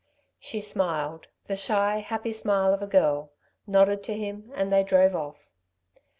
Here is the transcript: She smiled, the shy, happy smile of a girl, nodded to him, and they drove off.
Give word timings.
She 0.39 0.61
smiled, 0.61 1.27
the 1.45 1.55
shy, 1.55 1.97
happy 1.97 2.33
smile 2.33 2.73
of 2.73 2.81
a 2.81 2.87
girl, 2.87 3.33
nodded 3.67 4.03
to 4.05 4.15
him, 4.17 4.51
and 4.55 4.73
they 4.73 4.83
drove 4.83 5.13
off. 5.15 5.51